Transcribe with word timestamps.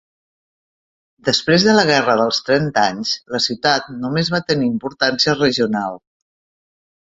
Després 1.27 1.65
de 1.67 1.75
la 1.75 1.83
Guerra 1.89 2.15
dels 2.21 2.39
Trenta 2.47 2.85
Anys 2.93 3.11
la 3.35 3.43
ciutat 3.49 3.93
només 4.07 4.33
va 4.37 4.41
tenir 4.49 4.71
importància 4.71 5.37
regional. 5.39 6.01